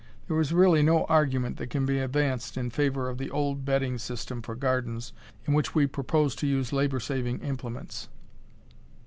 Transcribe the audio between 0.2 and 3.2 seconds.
There is really no argument that can be advanced in favor of